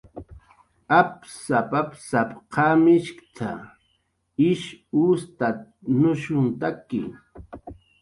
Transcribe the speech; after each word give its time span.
"Apsap"" 0.99 1.69
apsap"" 1.81 2.29
qamishkt"" 2.53 3.39
ish 4.49 4.67
ustatnushuntaki" 5.03 7.01